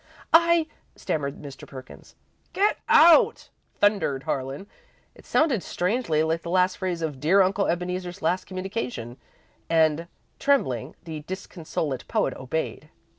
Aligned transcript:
"I" 0.33 0.65
stammered 0.95 1.39
Mr. 1.39 1.67
Perkins. 1.67 2.15
"Get 2.53 2.77
out!" 2.89 3.49
thundered 3.79 4.23
Harlan. 4.23 4.65
It 5.13 5.27
sounded 5.27 5.61
strangely 5.61 6.23
like 6.23 6.41
the 6.41 6.49
last 6.49 6.79
phrase 6.79 7.03
of 7.03 7.19
"dear 7.19 7.43
Uncle 7.43 7.67
Ebeneezer's 7.67 8.23
last 8.23 8.45
communication," 8.45 9.17
and, 9.69 10.07
trembling, 10.39 10.95
the 11.03 11.19
disconsolate 11.27 12.07
poet 12.07 12.33
obeyed. 12.35 12.89